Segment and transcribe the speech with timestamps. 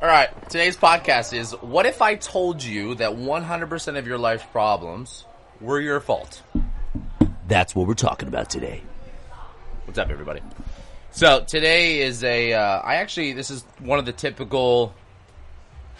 [0.00, 4.44] All right, today's podcast is what if I told you that 100% of your life's
[4.50, 5.24] problems
[5.60, 6.42] were your fault?
[7.46, 8.82] That's what we're talking about today.
[9.84, 10.40] What's up, everybody?
[11.10, 12.54] So today is a.
[12.54, 14.94] Uh, I actually this is one of the typical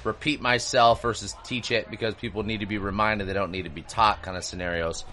[0.04, 3.70] repeat myself versus teach it because people need to be reminded they don't need to
[3.70, 5.04] be taught kind of scenarios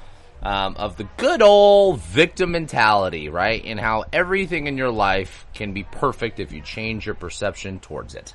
[0.42, 3.64] um, of the good old victim mentality, right?
[3.66, 8.16] And how everything in your life can be perfect if you change your perception towards
[8.16, 8.34] it.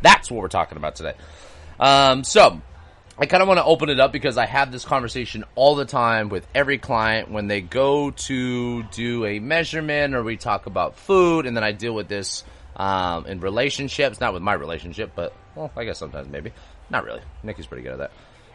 [0.00, 1.14] That's what we're talking about today.
[1.78, 2.60] Um, so
[3.18, 5.84] I kind of want to open it up because I have this conversation all the
[5.84, 10.96] time with every client when they go to do a measurement or we talk about
[10.96, 12.44] food, and then I deal with this
[12.76, 16.52] um, in relationships, not with my relationship, but well, I guess sometimes maybe,
[16.90, 17.20] not really.
[17.42, 18.12] Nikki's pretty good at that.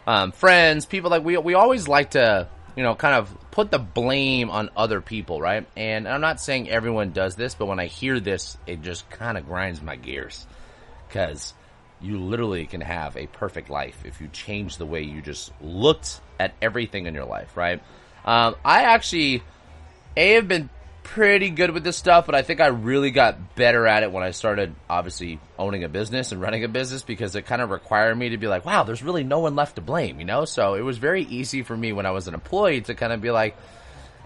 [0.07, 3.79] Um, friends, people like we we always like to you know kind of put the
[3.79, 5.65] blame on other people, right?
[5.75, 9.37] And I'm not saying everyone does this, but when I hear this, it just kind
[9.37, 10.47] of grinds my gears
[11.07, 11.53] because
[12.01, 16.19] you literally can have a perfect life if you change the way you just looked
[16.39, 17.81] at everything in your life, right?
[18.25, 19.43] Um, I actually,
[20.17, 20.69] A, have been
[21.03, 24.23] pretty good with this stuff, but I think I really got better at it when
[24.23, 28.17] I started obviously owning a business and running a business because it kind of required
[28.17, 30.45] me to be like, wow, there's really no one left to blame, you know?
[30.45, 33.21] So it was very easy for me when I was an employee to kind of
[33.21, 33.55] be like,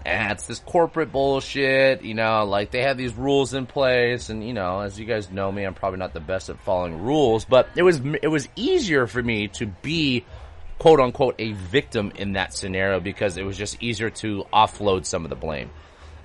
[0.06, 4.46] eh, it's this corporate bullshit, you know, like they have these rules in place and,
[4.46, 7.44] you know, as you guys know me, I'm probably not the best at following rules,
[7.44, 10.24] but it was, it was easier for me to be
[10.78, 15.24] quote unquote a victim in that scenario because it was just easier to offload some
[15.24, 15.70] of the blame.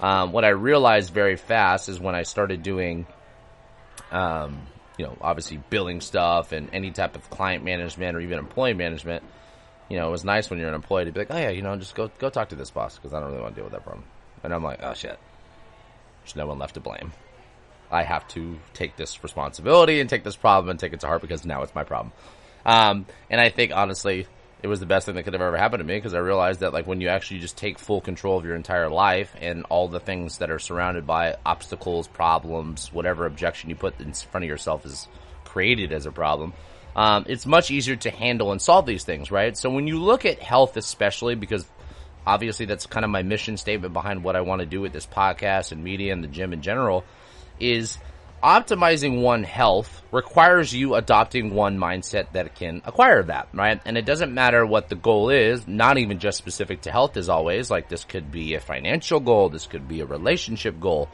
[0.04, 3.08] Um, what I realized very fast is when I started doing,
[4.12, 8.74] um, you know, obviously billing stuff and any type of client management or even employee
[8.74, 9.24] management,
[9.88, 11.62] you know, it was nice when you're an employee to be like, oh yeah, you
[11.62, 13.64] know, just go go talk to this boss because I don't really want to deal
[13.64, 14.04] with that problem.
[14.44, 15.18] And I'm like, oh shit,
[16.22, 17.14] there's no one left to blame.
[17.90, 21.22] I have to take this responsibility and take this problem and take it to heart
[21.22, 22.12] because now it's my problem.
[22.66, 24.28] Um, and I think honestly,
[24.64, 26.62] it was the best thing that could have ever happened to me because I realized
[26.62, 29.88] that like when you actually just take full control of your entire life and all
[29.88, 34.50] the things that are surrounded by obstacles, problems, whatever objection you put in front of
[34.50, 35.08] yourself is
[35.44, 36.54] created as a problem
[36.96, 39.58] um, it's much easier to handle and solve these things, right?
[39.58, 41.66] So when you look at health, especially because
[42.26, 45.08] obviously that's kind of my mission statement behind what I want to do with this
[45.08, 47.04] podcast and media and the gym in general,
[47.60, 47.98] is
[48.44, 53.82] optimizing one health requires you adopting one mindset that can acquire that, right?
[53.86, 57.30] And it doesn't matter what the goal is, not even just specific to health as
[57.30, 61.10] always, like this could be a financial goal, this could be a relationship goal.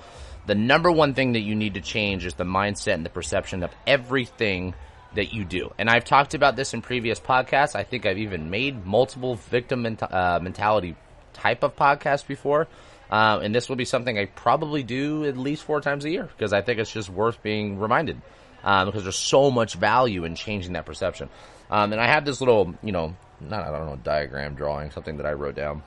[0.48, 3.64] The number one thing that you need to change is the mindset and the perception
[3.64, 4.74] of everything
[5.14, 5.72] that you do.
[5.78, 7.76] And I've talked about this in previous podcasts.
[7.76, 10.96] I think I've even made multiple victim uh, mentality
[11.34, 12.68] type of podcasts before.
[13.10, 16.24] Uh, and this will be something I probably do at least four times a year
[16.24, 18.22] because I think it's just worth being reminded
[18.64, 21.30] um, because there's so much value in changing that perception.
[21.72, 25.18] Um, and I had this little, you know, not I don't know, diagram drawing, something
[25.18, 25.84] that I wrote down,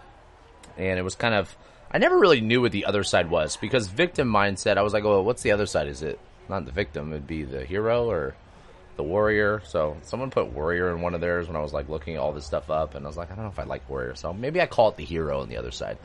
[0.77, 1.55] and it was kind of
[1.91, 4.79] I never really knew what the other side was because victim mindset.
[4.79, 5.89] I was like, oh, what's the other side?
[5.89, 6.19] Is it
[6.49, 7.13] not the victim?
[7.13, 8.35] It'd be the hero or
[8.97, 9.63] the warrior.
[9.67, 12.47] So someone put warrior in one of theirs when I was like looking all this
[12.47, 14.61] stuff up, and I was like, I don't know if I like warrior, so maybe
[14.61, 15.99] I call it the hero on the other side.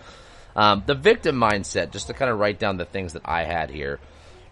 [0.58, 3.70] Um, the victim mindset, just to kind of write down the things that I had
[3.70, 4.00] here.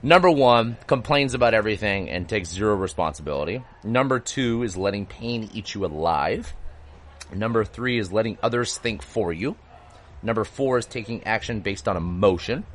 [0.03, 3.63] Number one, complains about everything and takes zero responsibility.
[3.83, 6.53] Number two is letting pain eat you alive.
[7.33, 9.55] Number three is letting others think for you.
[10.21, 12.65] Number four is taking action based on emotion.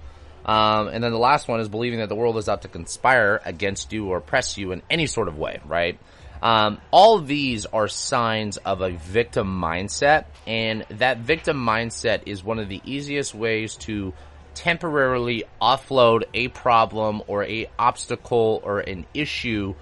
[0.44, 3.40] Um, and then the last one is believing that the world is out to conspire
[3.44, 6.00] against you or oppress you in any sort of way, right?
[6.42, 12.58] Um, all these are signs of a victim mindset, and that victim mindset is one
[12.58, 14.14] of the easiest ways to
[14.54, 19.74] temporarily offload a problem or a obstacle or an issue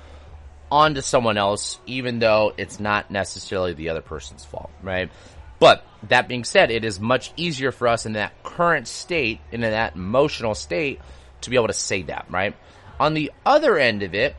[0.71, 5.11] onto someone else, even though it's not necessarily the other person's fault, right?
[5.59, 9.63] But that being said, it is much easier for us in that current state, in
[9.63, 11.01] that emotional state,
[11.43, 12.55] to be able to say that, right?
[13.01, 14.37] On the other end of it,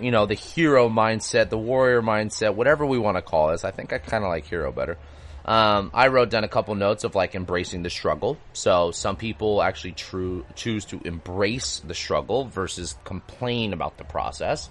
[0.00, 3.70] you know, the hero mindset, the warrior mindset, whatever we want to call this, I
[3.70, 4.96] think I kind of like hero better.
[5.44, 8.36] Um, I wrote down a couple notes of like embracing the struggle.
[8.52, 14.68] So some people actually true, choose to embrace the struggle versus complain about the process.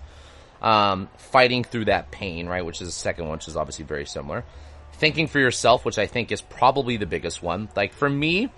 [0.62, 2.66] Um, fighting through that pain, right?
[2.66, 4.44] Which is the second one, which is obviously very similar
[4.98, 7.70] thinking for yourself, which I think is probably the biggest one.
[7.76, 8.50] Like for me,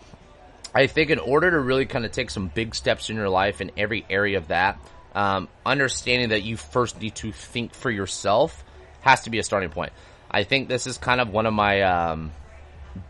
[0.74, 3.62] I think in order to really kind of take some big steps in your life
[3.62, 4.80] in every area of that,
[5.16, 8.64] um, understanding that you first need to think for yourself
[9.02, 9.92] has to be a starting point.
[10.30, 12.32] I think this is kind of one of my um,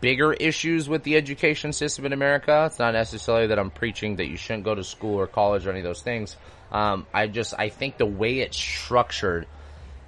[0.00, 2.64] bigger issues with the education system in America.
[2.66, 5.70] It's not necessarily that I'm preaching that you shouldn't go to school or college or
[5.70, 6.36] any of those things.
[6.72, 9.46] Um, I just I think the way it's structured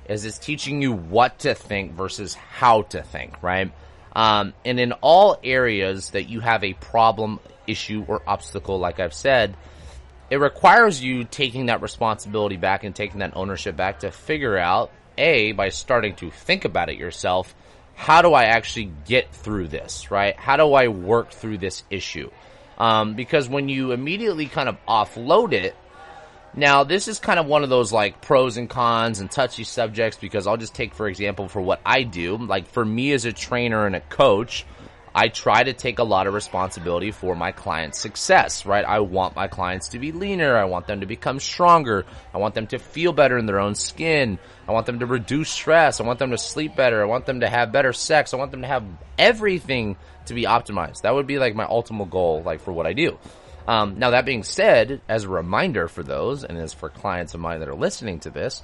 [0.08, 3.72] is it's teaching you what to think versus how to think, right?
[4.14, 9.14] Um, and in all areas that you have a problem, issue, or obstacle, like I've
[9.14, 9.56] said,
[10.32, 14.90] it requires you taking that responsibility back and taking that ownership back to figure out
[15.18, 17.54] a by starting to think about it yourself.
[17.94, 20.34] How do I actually get through this, right?
[20.34, 22.30] How do I work through this issue?
[22.78, 25.76] Um, because when you immediately kind of offload it,
[26.54, 30.16] now this is kind of one of those like pros and cons and touchy subjects
[30.18, 32.38] because I'll just take for example for what I do.
[32.38, 34.64] Like for me as a trainer and a coach,
[35.14, 38.84] I try to take a lot of responsibility for my client's success, right?
[38.84, 40.56] I want my clients to be leaner.
[40.56, 42.06] I want them to become stronger.
[42.32, 44.38] I want them to feel better in their own skin.
[44.66, 46.00] I want them to reduce stress.
[46.00, 47.02] I want them to sleep better.
[47.02, 48.32] I want them to have better sex.
[48.32, 48.84] I want them to have
[49.18, 51.02] everything to be optimized.
[51.02, 53.18] That would be like my ultimate goal, like for what I do.
[53.66, 57.40] Um, now that being said, as a reminder for those, and as for clients of
[57.40, 58.62] mine that are listening to this,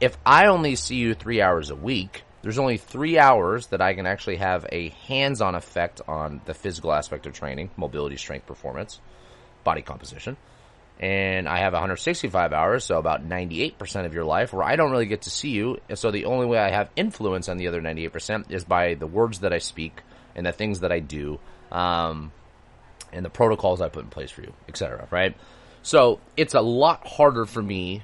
[0.00, 3.94] if I only see you three hours a week, there's only three hours that I
[3.94, 9.00] can actually have a hands-on effect on the physical aspect of training, mobility, strength, performance,
[9.64, 10.36] body composition.
[10.98, 15.06] And I have 165 hours, so about 98% of your life where I don't really
[15.06, 15.78] get to see you.
[15.88, 19.06] And so the only way I have influence on the other 98% is by the
[19.06, 20.02] words that I speak
[20.34, 21.40] and the things that I do,
[21.72, 22.32] um,
[23.12, 25.08] and the protocols I put in place for you, etc.
[25.10, 25.34] Right?
[25.82, 28.02] So it's a lot harder for me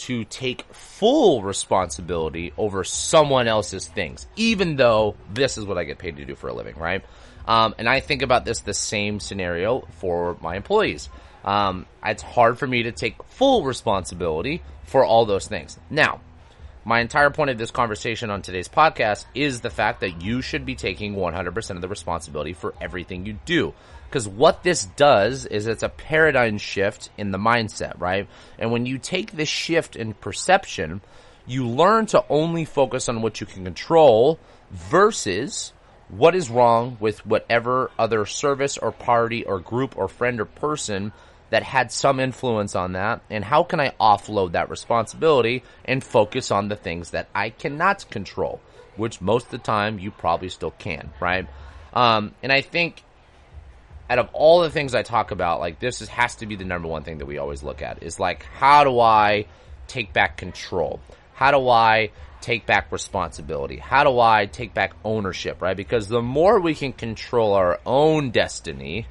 [0.00, 5.98] to take full responsibility over someone else's things, even though this is what I get
[5.98, 7.04] paid to do for a living, right?
[7.46, 11.08] Um, and I think about this the same scenario for my employees.
[11.44, 15.78] Um, it's hard for me to take full responsibility for all those things.
[15.90, 16.20] Now,
[16.84, 20.64] my entire point of this conversation on today's podcast is the fact that you should
[20.64, 23.74] be taking 100% of the responsibility for everything you do.
[24.10, 28.26] Because what this does is it's a paradigm shift in the mindset, right?
[28.58, 31.00] And when you take this shift in perception,
[31.46, 34.40] you learn to only focus on what you can control
[34.72, 35.72] versus
[36.08, 41.12] what is wrong with whatever other service or party or group or friend or person
[41.50, 46.50] that had some influence on that and how can I offload that responsibility and focus
[46.50, 48.60] on the things that I cannot control,
[48.96, 51.46] which most of the time you probably still can, right?
[51.94, 53.04] Um, and I think
[54.10, 56.64] out of all the things I talk about, like this is, has to be the
[56.64, 59.46] number one thing that we always look at is like, how do I
[59.86, 61.00] take back control?
[61.32, 62.10] How do I
[62.40, 63.76] take back responsibility?
[63.76, 65.76] How do I take back ownership, right?
[65.76, 69.06] Because the more we can control our own destiny,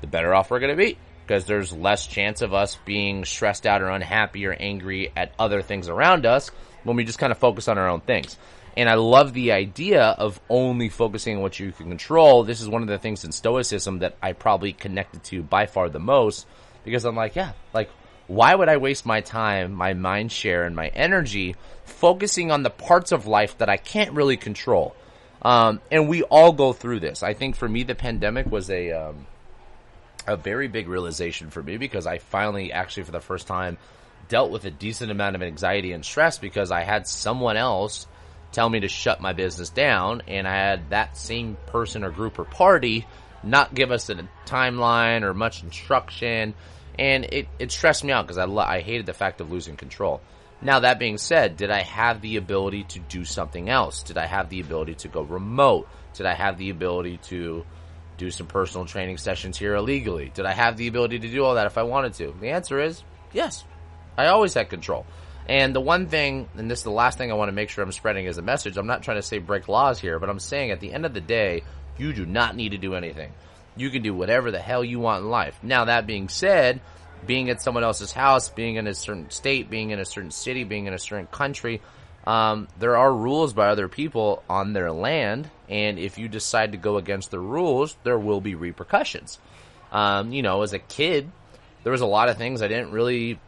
[0.00, 0.96] the better off we're going to be.
[1.26, 5.60] Because there's less chance of us being stressed out or unhappy or angry at other
[5.62, 6.52] things around us
[6.84, 8.38] when we just kind of focus on our own things.
[8.76, 12.44] And I love the idea of only focusing on what you can control.
[12.44, 15.88] This is one of the things in Stoicism that I probably connected to by far
[15.88, 16.46] the most
[16.84, 17.90] because I'm like, yeah, like,
[18.26, 22.70] why would I waste my time, my mind share, and my energy focusing on the
[22.70, 24.94] parts of life that I can't really control?
[25.42, 27.22] Um, and we all go through this.
[27.22, 29.26] I think for me, the pandemic was a, um,
[30.26, 33.78] a very big realization for me because I finally actually for the first time
[34.28, 38.06] dealt with a decent amount of anxiety and stress because I had someone else
[38.52, 42.38] tell me to shut my business down, and I had that same person or group
[42.38, 43.06] or party
[43.42, 46.54] not give us a timeline or much instruction,
[46.98, 50.20] and it, it stressed me out because I, I hated the fact of losing control.
[50.62, 54.02] Now, that being said, did I have the ability to do something else?
[54.02, 55.86] Did I have the ability to go remote?
[56.14, 57.64] Did I have the ability to
[58.16, 60.32] do some personal training sessions here illegally?
[60.34, 62.34] Did I have the ability to do all that if I wanted to?
[62.40, 63.64] The answer is yes.
[64.16, 65.04] I always had control.
[65.48, 67.84] And the one thing, and this is the last thing I want to make sure
[67.84, 70.40] I'm spreading as a message, I'm not trying to say break laws here, but I'm
[70.40, 71.62] saying at the end of the day,
[71.98, 73.32] you do not need to do anything.
[73.76, 75.58] You can do whatever the hell you want in life.
[75.62, 76.80] Now, that being said,
[77.26, 80.64] being at someone else's house, being in a certain state, being in a certain city,
[80.64, 81.80] being in a certain country,
[82.26, 86.78] um, there are rules by other people on their land, and if you decide to
[86.78, 89.38] go against the rules, there will be repercussions.
[89.92, 91.30] Um, you know, as a kid,
[91.84, 93.38] there was a lot of things I didn't really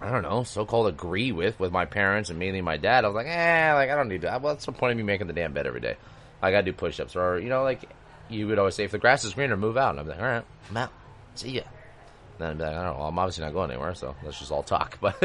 [0.00, 3.04] I don't know, so-called agree with with my parents and mainly my dad.
[3.04, 4.38] I was like, eh, like I don't need to.
[4.40, 5.96] What's the point of me making the damn bed every day?
[6.40, 7.88] I gotta do push-ups, or you know, like
[8.28, 9.90] you would always say, if the grass is greener, move out.
[9.90, 10.92] And I'm like, all right, I'm out.
[11.34, 11.62] See ya.
[12.38, 13.04] then I'd be like, I don't know.
[13.04, 14.98] I'm obviously not going anywhere, so let's just all talk.
[15.00, 15.20] But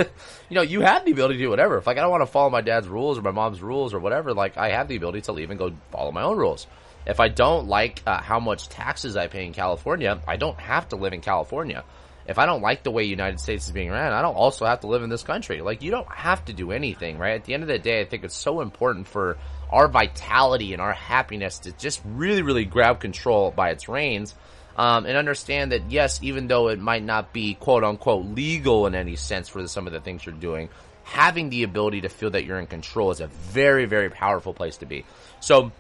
[0.50, 1.78] you know, you have the ability to do whatever.
[1.78, 4.00] If like I don't want to follow my dad's rules or my mom's rules or
[4.00, 6.66] whatever, like I have the ability to leave and go follow my own rules.
[7.06, 10.90] If I don't like uh, how much taxes I pay in California, I don't have
[10.90, 11.84] to live in California
[12.26, 14.82] if I don't like the way United States is being ran, I don't also have
[14.82, 15.62] to live in this country.
[15.62, 17.36] Like, you don't have to do anything, right?
[17.36, 19.38] At the end of the day, I think it's so important for
[19.70, 24.36] our vitality and our happiness to just really, really grab control by its reins.
[24.76, 28.96] Um, and understand that yes, even though it might not be quote unquote legal in
[28.96, 30.70] any sense for some of the things you're doing,
[31.04, 34.78] having the ability to feel that you're in control is a very, very powerful place
[34.78, 35.06] to be.
[35.42, 35.72] So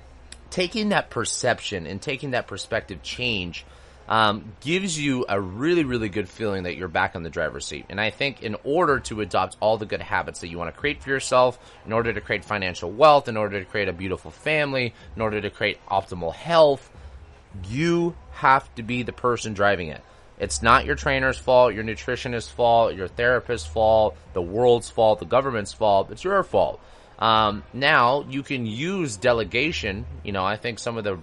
[0.52, 3.66] taking that perception and taking that perspective change
[4.08, 7.86] um, gives you a really, really good feeling that you're back in the driver's seat.
[7.90, 10.80] And I think in order to adopt all the good habits that you want to
[10.80, 14.32] create for yourself, in order to create financial wealth, in order to create a beautiful
[14.32, 16.92] family, in order to create optimal health,
[17.68, 20.02] you have to be the person driving it.
[20.40, 25.26] It's not your trainer's fault, your nutritionist's fault, your therapist's fault, the world's fault, the
[25.26, 26.12] government's fault.
[26.12, 26.82] It's your fault.
[27.20, 30.06] Um, now you can use delegation.
[30.24, 31.20] You know, I think some of the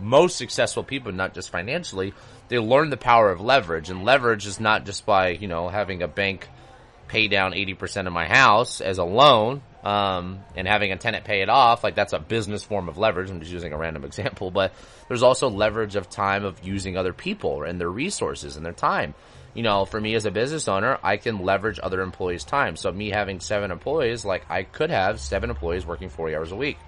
[0.00, 2.12] most successful people, not just financially,
[2.48, 3.90] they learn the power of leverage.
[3.90, 6.48] And leverage is not just by, you know, having a bank
[7.08, 11.42] pay down 80% of my house as a loan, um, and having a tenant pay
[11.42, 11.82] it off.
[11.82, 13.30] Like that's a business form of leverage.
[13.30, 14.72] I'm just using a random example, but
[15.08, 19.14] there's also leverage of time of using other people and their resources and their time.
[19.54, 22.76] You know, for me as a business owner, I can leverage other employees' time.
[22.76, 26.56] So me having seven employees, like I could have seven employees working 40 hours a
[26.56, 26.78] week.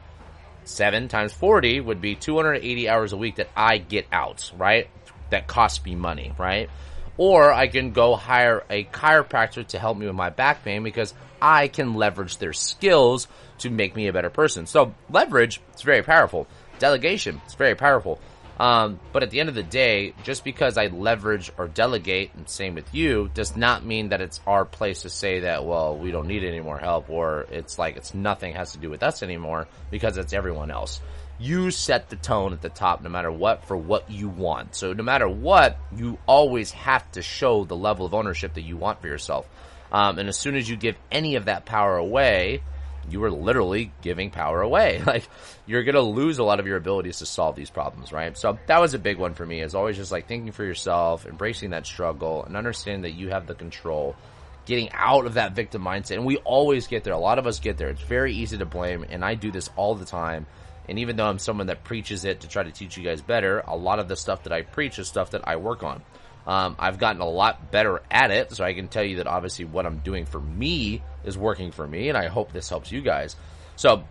[0.64, 4.88] 7 times 40 would be 280 hours a week that I get out, right?
[5.30, 6.70] That costs me money, right?
[7.16, 11.14] Or I can go hire a chiropractor to help me with my back pain because
[11.40, 13.28] I can leverage their skills
[13.58, 14.66] to make me a better person.
[14.66, 16.46] So leverage, is very powerful.
[16.78, 18.20] Delegation, is very powerful.
[18.62, 22.48] Um, but at the end of the day, just because I leverage or delegate, and
[22.48, 26.12] same with you, does not mean that it's our place to say that, well, we
[26.12, 29.24] don't need any more help, or it's like it's nothing has to do with us
[29.24, 31.00] anymore because it's everyone else.
[31.40, 34.76] You set the tone at the top no matter what for what you want.
[34.76, 38.76] So no matter what, you always have to show the level of ownership that you
[38.76, 39.48] want for yourself.
[39.90, 42.62] Um, and as soon as you give any of that power away,
[43.10, 45.02] you are literally giving power away.
[45.12, 45.28] Like
[45.66, 48.36] you're going to lose a lot of your abilities to solve these problems, right?
[48.36, 51.26] So that was a big one for me is always just like thinking for yourself,
[51.26, 54.16] embracing that struggle and understanding that you have the control,
[54.64, 56.12] getting out of that victim mindset.
[56.12, 57.12] And we always get there.
[57.12, 57.88] A lot of us get there.
[57.90, 59.04] It's very easy to blame.
[59.10, 60.46] And I do this all the time.
[60.88, 63.62] And even though I'm someone that preaches it to try to teach you guys better,
[63.66, 66.02] a lot of the stuff that I preach is stuff that I work on.
[66.46, 69.64] Um, I've gotten a lot better at it, so I can tell you that obviously
[69.64, 73.00] what I'm doing for me is working for me, and I hope this helps you
[73.00, 73.36] guys.
[73.76, 74.04] So,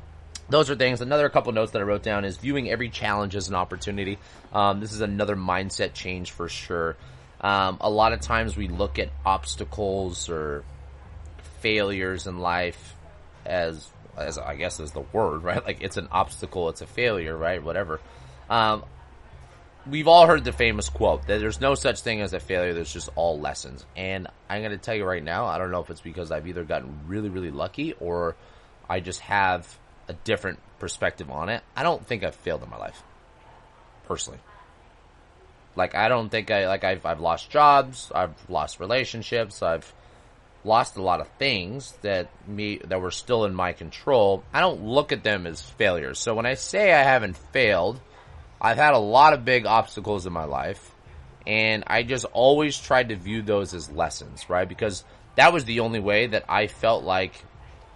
[0.50, 1.02] those are things.
[1.02, 4.20] Another couple notes that I wrote down is viewing every challenge as an opportunity.
[4.54, 6.98] Um, this is another mindset change for sure.
[7.40, 10.64] Um, a lot of times we look at obstacles or
[11.62, 12.96] failures in life
[13.46, 15.66] as, as I guess is the word, right?
[15.66, 17.64] Like it's an obstacle, it's a failure, right?
[17.64, 18.00] Whatever.
[18.50, 18.84] Um,
[19.90, 22.94] we've all heard the famous quote that there's no such thing as a failure, there's
[22.94, 23.86] just all lessons.
[23.96, 26.48] And I'm going to tell you right now, I don't know if it's because I've
[26.48, 28.36] either gotten really, really lucky or
[28.90, 31.64] I just have a different perspective on it.
[31.76, 33.02] I don't think I've failed in my life,
[34.06, 34.40] personally.
[35.76, 39.92] Like, I don't think I, like, I've, I've lost jobs, I've lost relationships, I've
[40.64, 44.44] lost a lot of things that me, that were still in my control.
[44.54, 46.20] I don't look at them as failures.
[46.20, 48.00] So when I say I haven't failed,
[48.62, 50.94] I've had a lot of big obstacles in my life,
[51.48, 54.70] and I just always tried to view those as lessons, right?
[54.70, 55.04] Because
[55.36, 57.44] that was the only way that I felt like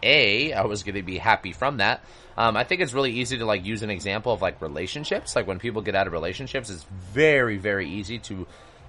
[0.01, 2.03] a I was going to be happy from that.
[2.38, 5.36] Um, I think it's really easy to like use an example of like relationships.
[5.36, 8.48] Like when people get out of relationships, it's very very easy to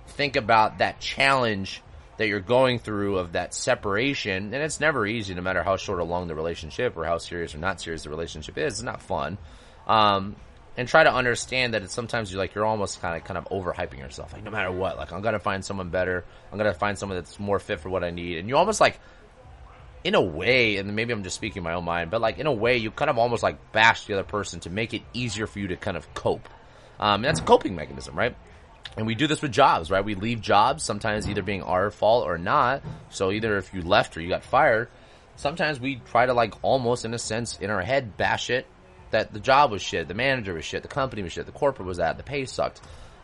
[0.09, 1.83] think about that challenge
[2.17, 5.99] that you're going through of that separation, and it's never easy, no matter how short
[5.99, 8.75] or long the relationship or how serious or not serious the relationship is.
[8.75, 9.37] It's not fun.
[9.87, 10.37] Um,
[10.77, 13.47] and try to understand that it's sometimes you're like you're almost kind of kind of
[13.47, 14.33] overhyping yourself.
[14.33, 16.25] Like no matter what, like I'm gonna find someone better.
[16.53, 18.39] I'm gonna find someone that's more fit for what I need.
[18.39, 19.01] And you almost like,
[20.05, 22.53] in a way, and maybe I'm just speaking my own mind, but like in a
[22.53, 25.59] way, you kind of almost like bash the other person to make it easier for
[25.59, 26.49] you to kind of cope.
[27.01, 28.37] Um, that's a coping mechanism, right?
[28.97, 30.05] And we do this with jobs, right?
[30.05, 32.83] We leave jobs sometimes either being our fault or not.
[33.11, 34.89] So either if you left or you got fired,
[35.37, 38.67] sometimes we try to like almost in a sense in our head bash it
[39.11, 41.87] that the job was shit, the manager was shit, the company was shit, the corporate
[41.87, 42.81] was that, the pay sucked.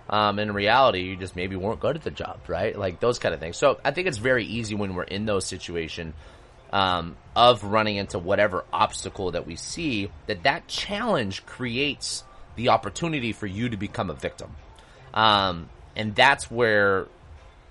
[0.08, 2.76] Um, in reality, you just maybe weren't good at the job, right?
[2.76, 3.56] Like those kind of things.
[3.56, 6.14] So I think it's very easy when we're in those situations
[6.72, 12.24] um, of running into whatever obstacle that we see that that challenge creates
[12.56, 14.54] the opportunity for you to become a victim.
[15.14, 17.06] Um, and that's where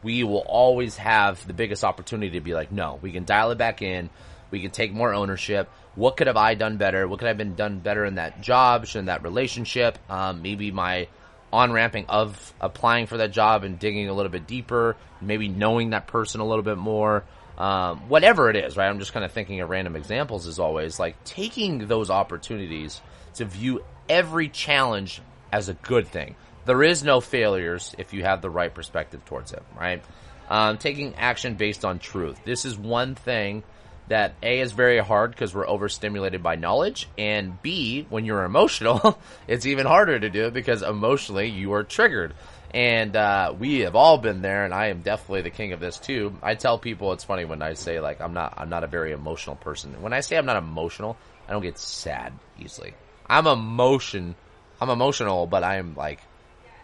[0.03, 3.57] we will always have the biggest opportunity to be like, no, we can dial it
[3.57, 4.09] back in.
[4.49, 7.07] We can take more ownership what could have I done better?
[7.07, 9.97] What could have been done better in that job, in that relationship?
[10.09, 11.07] Um, maybe my
[11.53, 15.89] on ramping of applying for that job and digging a little bit deeper, maybe knowing
[15.89, 17.25] that person a little bit more.
[17.57, 18.87] Um, whatever it is, right?
[18.87, 23.01] I'm just kind of thinking of random examples as always, like taking those opportunities
[23.35, 25.21] to view every challenge
[25.51, 26.35] as a good thing.
[26.65, 30.03] there is no failures if you have the right perspective towards it, right?
[30.49, 32.39] Um, taking action based on truth.
[32.45, 33.63] This is one thing
[34.11, 39.17] that A is very hard because we're overstimulated by knowledge, and B, when you're emotional,
[39.47, 42.33] it's even harder to do it because emotionally you are triggered.
[42.73, 45.97] And uh, we have all been there, and I am definitely the king of this
[45.97, 46.33] too.
[46.41, 49.11] I tell people it's funny when I say like I'm not I'm not a very
[49.11, 50.01] emotional person.
[50.01, 52.93] When I say I'm not emotional, I don't get sad easily.
[53.27, 54.35] I'm emotion
[54.81, 56.19] I'm emotional, but I am like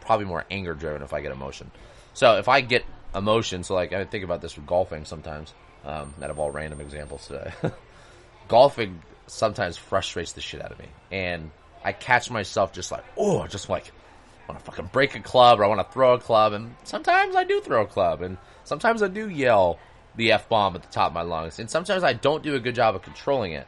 [0.02, 1.72] probably more anger driven if I get emotion.
[2.14, 5.54] So if I get emotion, so like I think about this with golfing sometimes.
[5.86, 7.54] Um, out of all random examples today,
[8.48, 11.50] golfing sometimes frustrates the shit out of me, and
[11.84, 13.92] I catch myself just like, oh, I just like
[14.48, 16.76] I want to fucking break a club or I want to throw a club, and
[16.84, 19.80] sometimes I do throw a club, and sometimes I do yell
[20.16, 22.60] the f bomb at the top of my lungs, and sometimes I don't do a
[22.60, 23.68] good job of controlling it.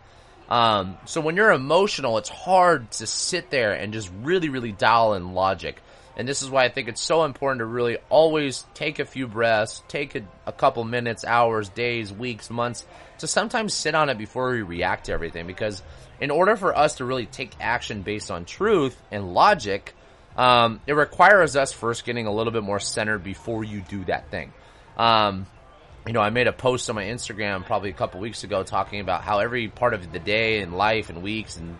[0.49, 5.13] Um, so when you're emotional, it's hard to sit there and just really, really dial
[5.13, 5.81] in logic.
[6.19, 9.25] And this is why I think it's so important to really always take a few
[9.25, 12.85] breaths, take a, a, couple minutes, hours, days, weeks, months
[13.19, 15.47] to sometimes sit on it before we react to everything.
[15.47, 15.81] Because
[16.19, 19.95] in order for us to really take action based on truth and logic,
[20.35, 24.29] um, it requires us first getting a little bit more centered before you do that
[24.29, 24.51] thing.
[24.97, 25.47] Um,
[26.05, 28.99] you know, I made a post on my Instagram probably a couple weeks ago talking
[28.99, 31.77] about how every part of the day and life and weeks and,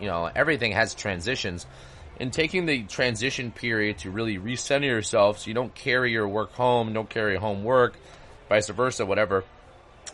[0.00, 1.66] you know, everything has transitions.
[2.18, 6.52] And taking the transition period to really recenter yourself so you don't carry your work
[6.52, 7.94] home, don't carry home work,
[8.48, 9.44] vice versa, whatever.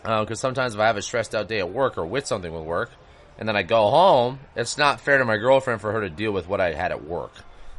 [0.03, 2.53] Because uh, sometimes if I have a stressed out day at work or with something
[2.53, 2.91] with work,
[3.39, 6.33] and then I go home, it's not fair to my girlfriend for her to deal
[6.33, 7.33] with what I had at work.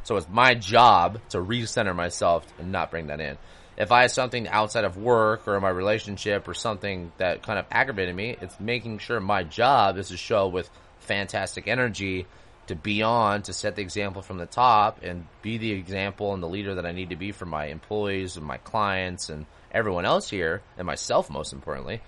[0.04, 3.36] So it's my job to recenter myself and not bring that in.
[3.76, 7.66] If I have something outside of work or my relationship or something that kind of
[7.70, 12.26] aggravated me, it's making sure my job is to show with fantastic energy
[12.66, 16.42] to be on, to set the example from the top and be the example and
[16.42, 20.04] the leader that I need to be for my employees and my clients and everyone
[20.04, 22.00] else here and myself most importantly.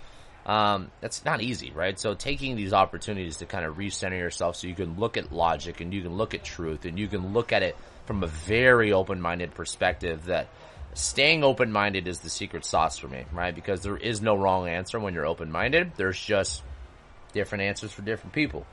[0.47, 1.99] Um, that's not easy, right?
[1.99, 5.81] So taking these opportunities to kind of recenter yourself so you can look at logic
[5.81, 7.77] and you can look at truth and you can look at it
[8.07, 10.47] from a very open-minded perspective that
[10.95, 13.55] staying open-minded is the secret sauce for me, right?
[13.55, 15.93] Because there is no wrong answer when you're open-minded.
[15.97, 16.63] There's just
[17.33, 18.65] different answers for different people.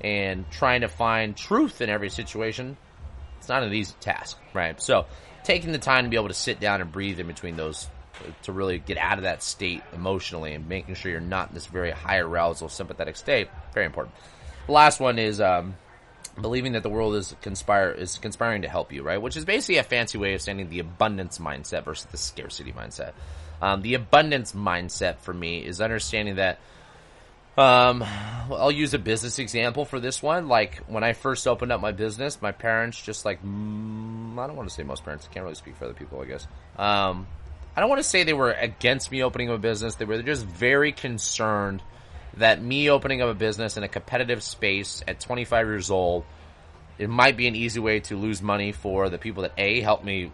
[0.00, 2.76] And trying to find truth in every situation,
[3.38, 4.80] it's not an easy task, right?
[4.80, 5.06] So
[5.44, 7.88] taking the time to be able to sit down and breathe in between those
[8.42, 11.66] to really get out of that state emotionally and making sure you're not in this
[11.66, 13.48] very high arousal sympathetic state.
[13.74, 14.14] Very important.
[14.66, 15.76] The last one is um,
[16.40, 19.20] believing that the world is conspire is conspiring to help you, right?
[19.20, 23.12] Which is basically a fancy way of saying the abundance mindset versus the scarcity mindset.
[23.62, 26.58] Um, the abundance mindset for me is understanding that.
[27.56, 28.04] Um,
[28.50, 30.48] I'll use a business example for this one.
[30.48, 34.56] Like when I first opened up my business, my parents just like mm, I don't
[34.56, 35.26] want to say most parents.
[35.30, 36.46] I can't really speak for other people, I guess.
[36.76, 37.26] Um,
[37.74, 39.96] I don't want to say they were against me opening a business.
[39.96, 41.82] They were just very concerned
[42.36, 46.24] that me opening up a business in a competitive space at 25 years old,
[46.98, 50.04] it might be an easy way to lose money for the people that A, helped
[50.04, 50.32] me,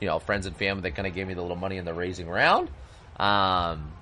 [0.00, 1.94] you know, friends and family that kind of gave me the little money in the
[1.94, 2.70] raising round.
[3.18, 3.92] Um,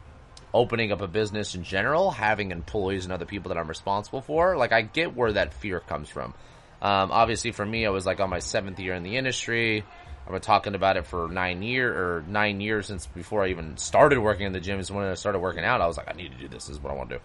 [0.55, 4.57] opening up a business in general, having employees and other people that I'm responsible for.
[4.57, 6.35] Like, I get where that fear comes from.
[6.83, 9.85] Um, obviously, for me, I was like on my seventh year in the industry.
[10.27, 13.77] I've been talking about it for nine year or nine years since before I even
[13.77, 14.81] started working in the gym.
[14.81, 15.81] Is when I started working out.
[15.81, 16.67] I was like, I need to do this.
[16.67, 17.23] This is what I want to do.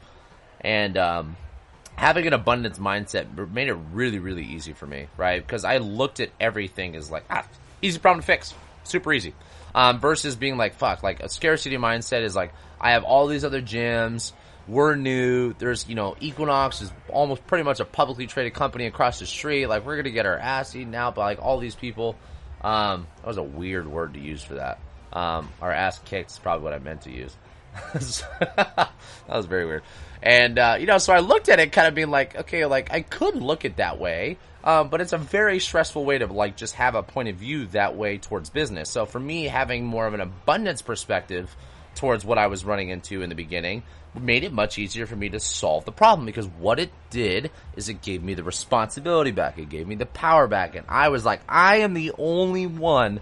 [0.62, 1.38] And um,
[1.96, 5.46] having an abundance mindset made it really, really easy for me, right?
[5.46, 7.46] Because I looked at everything as like, ah,
[7.82, 8.54] easy problem to fix,
[8.84, 9.34] super easy.
[9.74, 13.46] Um, versus being like, fuck, like a scarcity mindset is like, I have all these
[13.46, 14.34] other gyms.
[14.68, 15.54] We're new.
[15.54, 19.68] There's, you know, Equinox is almost pretty much a publicly traded company across the street.
[19.68, 22.16] Like, we're going to get our ass eaten out by like all these people.
[22.62, 24.80] Um, that was a weird word to use for that.
[25.14, 27.36] Um, our ass kicked is probably what I meant to use.
[27.94, 28.92] that
[29.28, 29.84] was very weird.
[30.24, 32.92] And, uh, you know, so I looked at it kind of being like, okay, like,
[32.92, 36.58] I could look at that way, um, but it's a very stressful way to, like,
[36.58, 38.90] just have a point of view that way towards business.
[38.90, 41.56] So for me, having more of an abundance perspective
[41.96, 43.84] towards what I was running into in the beginning
[44.20, 47.88] made it much easier for me to solve the problem because what it did is
[47.88, 49.58] it gave me the responsibility back.
[49.58, 50.76] It gave me the power back.
[50.76, 53.22] And I was like, I am the only one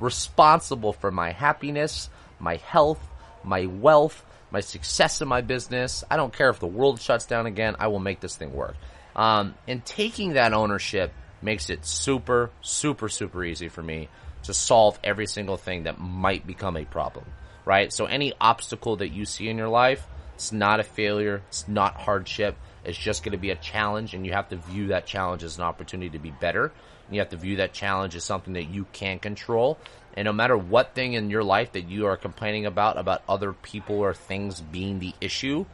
[0.00, 3.00] responsible for my happiness, my health,
[3.44, 6.02] my wealth, my success in my business.
[6.10, 7.76] I don't care if the world shuts down again.
[7.78, 8.76] I will make this thing work.
[9.16, 14.08] Um, and taking that ownership makes it super, super, super easy for me
[14.44, 17.24] to solve every single thing that might become a problem,
[17.64, 17.92] right?
[17.92, 21.42] So any obstacle that you see in your life, it's not a failure.
[21.48, 22.56] It's not hardship.
[22.84, 25.56] It's just going to be a challenge, and you have to view that challenge as
[25.56, 26.72] an opportunity to be better.
[27.10, 29.78] You have to view that challenge as something that you can control.
[30.14, 33.52] And no matter what thing in your life that you are complaining about, about other
[33.52, 35.66] people or things being the issue,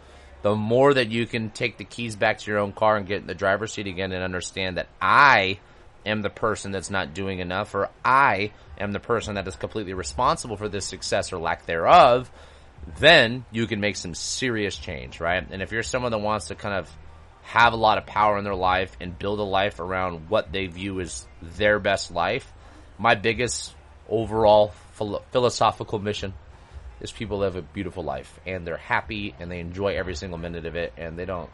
[0.42, 3.20] the more that you can take the keys back to your own car and get
[3.20, 5.58] in the driver's seat again and understand that I
[6.06, 9.92] am the person that's not doing enough or I am the person that is completely
[9.92, 12.30] responsible for this success or lack thereof,
[12.98, 15.46] then you can make some serious change, right?
[15.50, 16.90] And if you're someone that wants to kind of
[17.42, 20.66] have a lot of power in their life and build a life around what they
[20.66, 22.50] view as their best life,
[22.98, 23.74] my biggest
[24.08, 24.72] overall
[25.30, 26.34] philosophical mission
[27.00, 30.66] is people live a beautiful life and they're happy and they enjoy every single minute
[30.66, 31.50] of it and they don't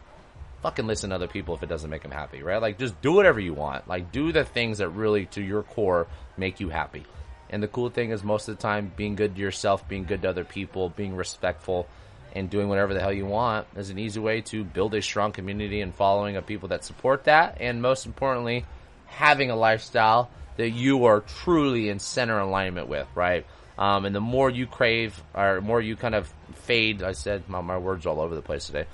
[0.61, 2.61] fucking listen to other people if it doesn't make them happy, right?
[2.61, 3.87] Like just do whatever you want.
[3.87, 7.05] Like do the things that really to your core make you happy.
[7.49, 10.23] And the cool thing is most of the time being good to yourself, being good
[10.23, 11.87] to other people, being respectful
[12.33, 15.31] and doing whatever the hell you want is an easy way to build a strong
[15.31, 18.65] community and following of people that support that and most importantly
[19.05, 23.45] having a lifestyle that you are truly in center alignment with, right?
[23.77, 27.61] Um, and the more you crave, or more you kind of fade, I said my,
[27.61, 28.85] my words all over the place today,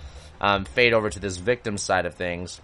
[0.42, 2.60] um, fade over to this victim side of things,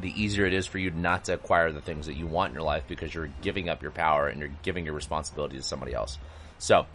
[0.00, 2.54] the easier it is for you not to acquire the things that you want in
[2.54, 5.94] your life because you're giving up your power and you're giving your responsibility to somebody
[5.94, 6.18] else.
[6.58, 6.86] So,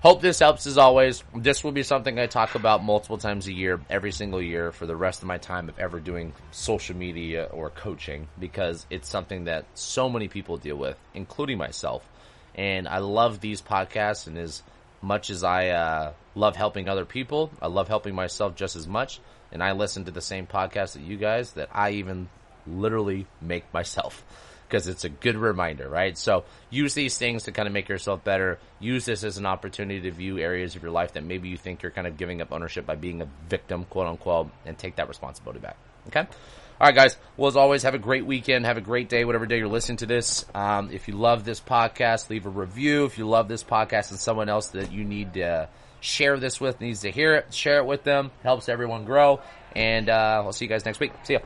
[0.00, 1.22] hope this helps as always.
[1.34, 4.86] This will be something I talk about multiple times a year, every single year for
[4.86, 9.44] the rest of my time of ever doing social media or coaching because it's something
[9.44, 12.08] that so many people deal with, including myself.
[12.56, 14.62] And I love these podcasts, and as
[15.02, 19.20] much as I uh, love helping other people, I love helping myself just as much.
[19.52, 22.28] And I listen to the same podcast that you guys that I even
[22.66, 24.24] literally make myself
[24.68, 26.18] because it's a good reminder, right?
[26.18, 28.58] So use these things to kind of make yourself better.
[28.80, 31.82] Use this as an opportunity to view areas of your life that maybe you think
[31.82, 35.08] you're kind of giving up ownership by being a victim, quote unquote, and take that
[35.08, 35.76] responsibility back.
[36.08, 36.26] Okay?
[36.78, 37.16] All right, guys.
[37.38, 38.66] Well, as always, have a great weekend.
[38.66, 40.44] Have a great day, whatever day you're listening to this.
[40.54, 43.06] Um, if you love this podcast, leave a review.
[43.06, 46.78] If you love this podcast and someone else that you need to share this with
[46.80, 48.30] needs to hear it, share it with them.
[48.42, 49.40] Helps everyone grow.
[49.74, 51.12] And uh, we'll see you guys next week.
[51.22, 51.38] See ya.